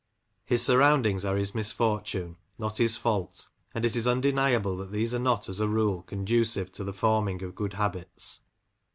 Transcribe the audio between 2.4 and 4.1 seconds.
not his fault, and it is